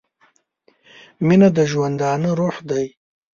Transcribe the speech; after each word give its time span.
•مینه 1.27 1.49
د 1.57 1.59
ژوندانه 1.71 2.29
روح 2.39 2.55
دی. 2.69 2.85